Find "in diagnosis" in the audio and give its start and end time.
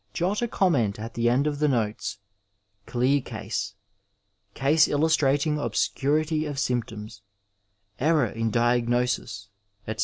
8.25-9.49